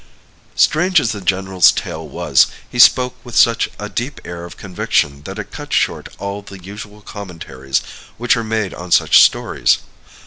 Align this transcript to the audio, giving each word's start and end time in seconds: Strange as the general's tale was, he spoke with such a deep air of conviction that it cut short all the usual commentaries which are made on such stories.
Strange 0.55 0.99
as 0.99 1.11
the 1.11 1.21
general's 1.21 1.71
tale 1.71 2.07
was, 2.07 2.47
he 2.67 2.79
spoke 2.79 3.15
with 3.23 3.35
such 3.35 3.69
a 3.77 3.87
deep 3.87 4.19
air 4.25 4.45
of 4.45 4.57
conviction 4.57 5.21
that 5.25 5.37
it 5.37 5.51
cut 5.51 5.71
short 5.71 6.09
all 6.17 6.41
the 6.41 6.57
usual 6.57 7.01
commentaries 7.03 7.83
which 8.17 8.35
are 8.35 8.43
made 8.43 8.73
on 8.73 8.89
such 8.89 9.21
stories. 9.21 9.77